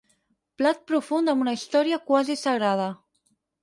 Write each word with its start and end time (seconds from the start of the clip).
Plat 0.61 0.81
profund 0.93 1.33
amb 1.35 1.47
una 1.47 1.55
història 1.59 2.03
quasi 2.11 2.41
sagrada. 2.49 2.93